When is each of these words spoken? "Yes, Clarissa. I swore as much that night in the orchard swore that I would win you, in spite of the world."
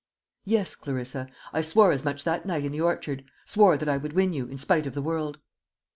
"Yes, 0.45 0.75
Clarissa. 0.75 1.27
I 1.53 1.61
swore 1.61 1.91
as 1.91 2.03
much 2.03 2.23
that 2.23 2.43
night 2.43 2.65
in 2.65 2.71
the 2.71 2.81
orchard 2.81 3.23
swore 3.45 3.77
that 3.77 3.87
I 3.87 3.97
would 3.97 4.13
win 4.13 4.33
you, 4.33 4.47
in 4.47 4.57
spite 4.57 4.87
of 4.87 4.95
the 4.95 4.99
world." 5.03 5.37